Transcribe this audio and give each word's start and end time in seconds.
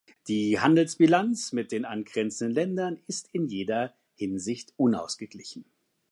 Die 0.27 0.59
Handelsbilanz 0.59 1.51
mit 1.53 1.71
den 1.71 1.85
angrenzenden 1.85 2.55
Ländern 2.55 2.99
ist 3.05 3.29
in 3.33 3.45
jeder 3.45 3.93
Hinsicht 4.15 4.73
unausgeglichen. 4.75 5.63